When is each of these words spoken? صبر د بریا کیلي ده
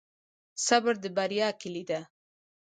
صبر 0.65 0.93
د 1.03 1.05
بریا 1.17 1.49
کیلي 1.59 1.83
ده 1.89 1.99